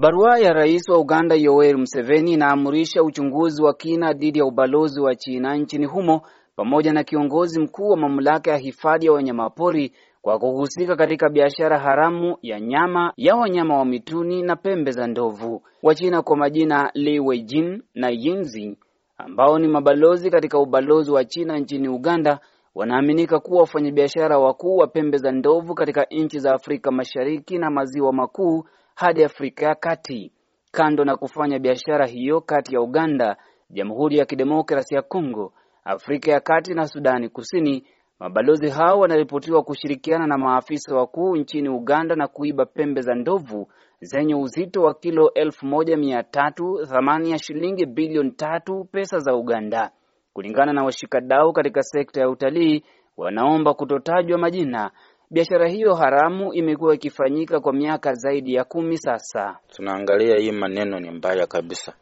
[0.00, 5.14] Barua ya rais wa Uganda Yoweri Museveni inaamurisha uchunguzi wa kina dhidi ya ubalozi wa
[5.16, 6.22] China nchini humo
[6.56, 9.92] pamoja na kiongozi mkuu wa mamlaka ya hifadhi ya wanyamapori
[10.22, 15.62] kwa kuhusika katika biashara haramu ya nyama ya wanyama wa mituni na pembe za ndovu.
[15.82, 18.76] Wachina kwa majina Li Weijin na Yinzi,
[19.18, 22.40] ambao ni mabalozi katika ubalozi wa China nchini Uganda
[22.74, 28.12] wanaaminika kuwa wafanyabiashara wakuu wa pembe za ndovu katika nchi za Afrika Mashariki na Maziwa
[28.12, 28.64] Makuu
[28.98, 30.32] hadi Afrika ya Kati.
[30.70, 33.36] Kando na kufanya biashara hiyo kati ya Uganda,
[33.70, 35.52] Jamhuri ya Kidemokrasia ya Kongo,
[35.84, 37.86] Afrika ya Kati na Sudani Kusini,
[38.18, 43.68] mabalozi hao wanaripotiwa kushirikiana na maafisa wakuu nchini Uganda na kuiba pembe za ndovu
[44.00, 49.34] zenye uzito wa kilo elfu moja mia tatu thamani ya shilingi bilioni tatu pesa za
[49.34, 49.90] Uganda.
[50.32, 52.82] Kulingana na washikadau katika sekta ya utalii,
[53.16, 54.90] wanaomba kutotajwa majina.
[55.30, 59.58] Biashara hiyo haramu imekuwa ikifanyika kwa miaka zaidi ya kumi sasa.
[59.70, 61.92] Tunaangalia hii maneno ni mbaya kabisa,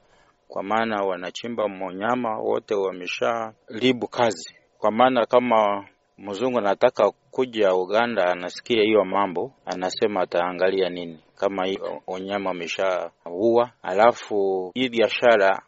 [0.48, 5.86] kwa maana wanachimba monyama wote wamesharibu kazi, kwa maana kama
[6.18, 11.62] mzungu anataka kuja Uganda, anasikia hiyo mambo, anasema ataangalia nini kama
[12.06, 15.62] wanyama wameshaua, alafu hii biashara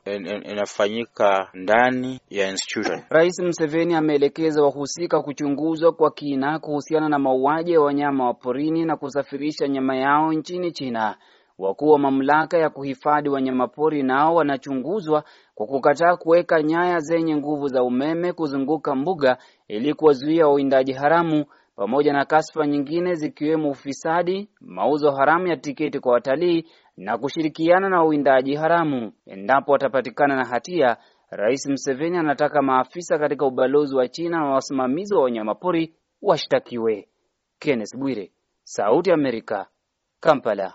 [0.44, 3.02] inafanyika ndani ya institution.
[3.11, 8.96] Rais Museveni ameelekeza wahusika kuchunguzwa kwa kina kuhusiana na mauaji ya wanyama wa porini na
[8.96, 11.16] kusafirisha nyama yao nchini China.
[11.58, 15.24] Wakuu wa mamlaka ya kuhifadhi wanyamapori nao wanachunguzwa
[15.55, 21.44] kwa kukataa kuweka nyaya zenye nguvu za umeme kuzunguka mbuga ili kuwazuia wawindaji haramu
[21.78, 26.64] pamoja na kashfa nyingine zikiwemo ufisadi, mauzo haramu ya tiketi kwa watalii
[26.96, 29.12] na kushirikiana na wawindaji haramu.
[29.26, 30.96] Endapo watapatikana na hatia,
[31.30, 37.08] Rais Museveni anataka maafisa katika ubalozi wa China na wasimamizi wa wanyamapori washtakiwe.
[37.58, 38.32] Kenneth Bwire,
[38.64, 39.66] Sauti ya Amerika,
[40.20, 40.74] Kampala.